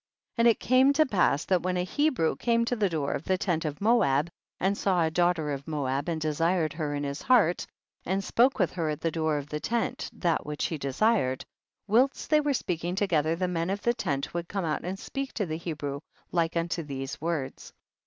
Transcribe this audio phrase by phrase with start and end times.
[0.37, 0.41] 57.
[0.41, 3.37] And it came to pass that when a Hebrew came to the door of the
[3.37, 7.67] tent of Moab, and saw a daughter of Moab and desired her in his heart,
[8.03, 11.45] and spoke with her at the door of the tent that which he desired,
[11.87, 15.33] whilst they were speaking together the men of the tent would come out and speak
[15.35, 15.99] to the Hebrew
[16.31, 17.75] like unto these words: 58.